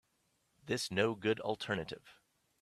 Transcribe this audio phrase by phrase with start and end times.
[0.65, 2.17] This no good alternative.